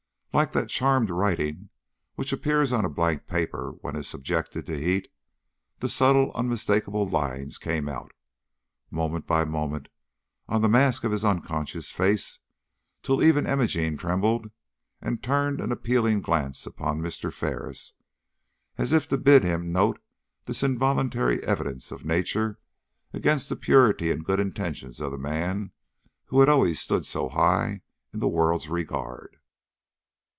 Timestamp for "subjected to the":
4.07-4.77